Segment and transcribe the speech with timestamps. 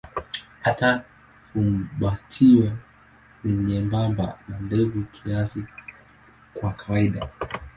[0.61, 1.03] Hata
[1.49, 2.77] fumbatio
[3.43, 5.65] ni nyembamba na ndefu kiasi
[6.53, 7.29] kwa kawaida.